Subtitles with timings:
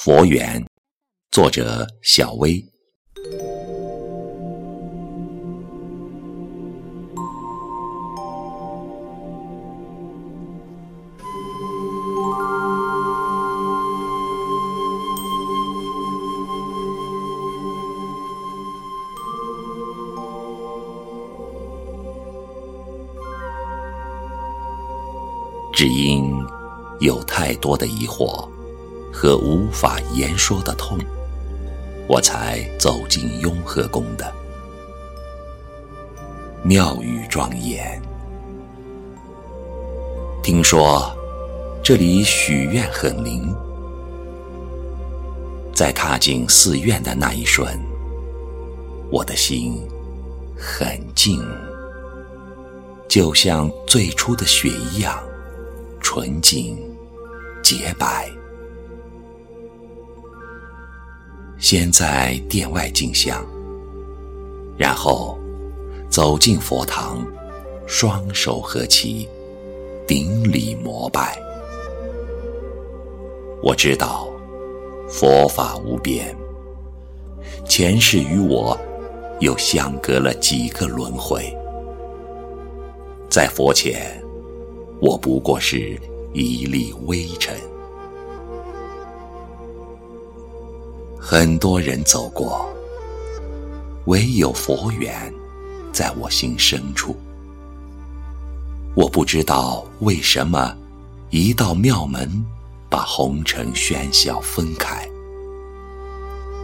[0.00, 0.64] 佛缘，
[1.32, 2.64] 作者小薇。
[25.74, 26.32] 只因
[27.00, 28.48] 有太多的疑惑
[29.20, 30.96] 和无法言说的痛，
[32.06, 34.32] 我才走进雍和宫的
[36.62, 38.00] 庙宇庄严。
[40.40, 41.12] 听说
[41.82, 43.52] 这里许愿很灵，
[45.74, 47.76] 在踏进寺院的那一瞬，
[49.10, 49.84] 我的心
[50.56, 51.44] 很静，
[53.08, 55.20] 就像最初的雪一样。
[56.00, 56.78] 纯净
[57.64, 58.30] 洁白。
[61.58, 63.44] 先在殿外静香，
[64.76, 65.36] 然后
[66.08, 67.26] 走进佛堂，
[67.84, 69.28] 双手合齐，
[70.06, 71.36] 顶礼膜拜。
[73.60, 74.28] 我知道
[75.08, 76.34] 佛法无边，
[77.68, 78.78] 前世与我
[79.40, 81.52] 又相隔了几个轮回，
[83.28, 84.16] 在佛前。
[85.00, 85.96] 我不过是
[86.34, 87.56] 一粒微尘，
[91.20, 92.68] 很多人走过，
[94.06, 95.32] 唯有佛缘
[95.92, 97.16] 在我心深处。
[98.94, 100.76] 我不知道为什么，
[101.30, 102.44] 一道庙门
[102.88, 105.06] 把红尘喧嚣分开，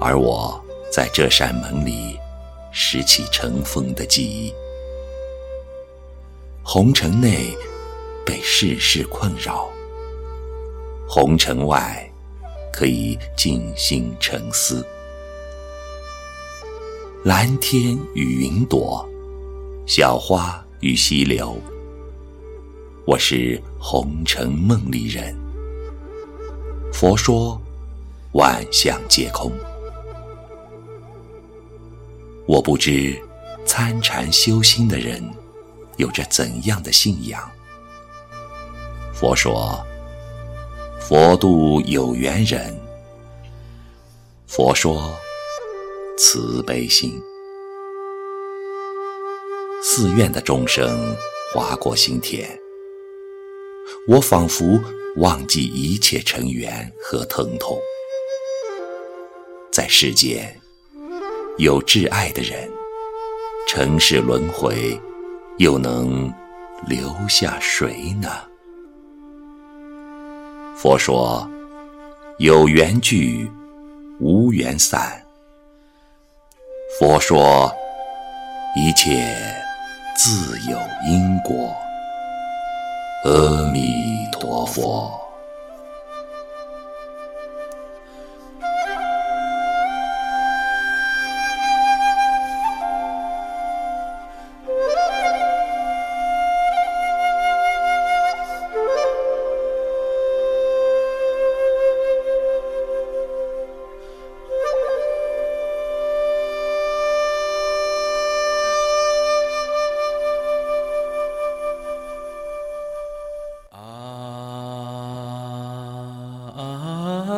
[0.00, 0.58] 而我
[0.92, 2.18] 在这扇门里
[2.72, 4.54] 拾起尘封的记忆，
[6.62, 7.56] 红尘内。
[8.28, 9.68] 被世事困扰，
[11.08, 12.12] 红尘外
[12.76, 14.86] 可以静心沉思。
[17.24, 19.08] 蓝天与云朵，
[19.86, 21.56] 小花与溪流。
[23.06, 25.34] 我是红尘梦里人。
[26.92, 27.58] 佛说，
[28.32, 29.50] 万象皆空。
[32.46, 33.18] 我不知
[33.64, 35.24] 参禅修心的人
[35.96, 37.50] 有着怎样的信仰。
[39.14, 39.82] 佛说
[41.08, 42.76] ：“佛度有缘人。”
[44.48, 45.14] 佛说
[46.18, 47.22] ：“慈悲心。”
[49.80, 51.14] 寺院的钟声
[51.54, 52.48] 划过心田，
[54.08, 54.80] 我仿佛
[55.18, 57.80] 忘记一切尘缘和疼痛。
[59.70, 60.60] 在世间，
[61.56, 62.68] 有挚爱的人，
[63.68, 65.00] 尘世轮回，
[65.58, 66.34] 又能
[66.88, 68.28] 留下谁呢？
[70.78, 71.48] 佛说
[72.36, 73.50] ：“有缘聚，
[74.20, 75.10] 无缘散。”
[77.00, 77.74] 佛说
[78.76, 79.34] ：“一切
[80.14, 81.74] 自有因果。”
[83.24, 85.25] 阿弥陀佛。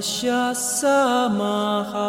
[0.00, 2.08] Pashya Samaha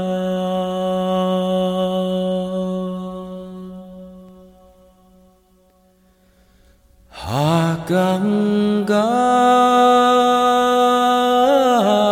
[7.11, 9.03] Haganga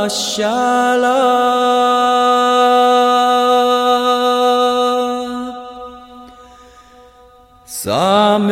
[0.10, 0.91] Shah
[7.72, 8.52] Samen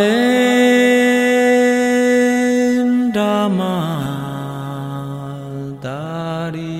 [3.12, 3.84] Dhamma
[5.84, 6.80] Dari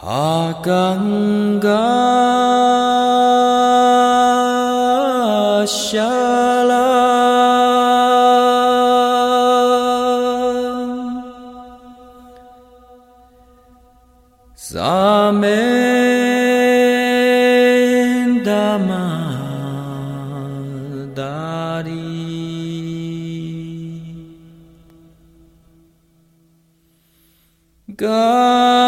[0.00, 1.68] 哈甘嘎
[5.66, 6.04] 夏
[6.62, 6.72] 拉，
[14.54, 15.48] 萨门
[18.44, 18.92] 达玛
[21.16, 21.90] 达里，
[27.96, 28.87] 嘎。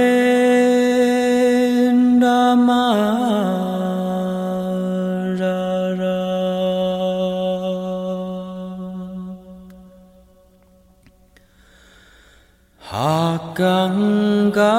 [12.91, 14.75] Hakanga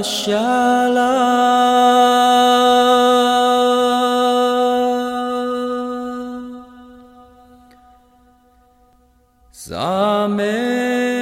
[0.00, 1.10] Shala
[9.52, 11.21] Zame.